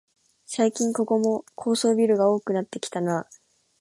[0.47, 3.29] 最近ここも高層ビルが多くなってきたなあ